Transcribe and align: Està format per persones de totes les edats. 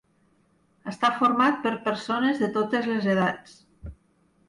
Està 0.91 1.11
format 1.19 1.61
per 1.67 1.75
persones 1.89 2.43
de 2.47 2.53
totes 2.59 2.91
les 2.97 3.11
edats. 3.17 3.59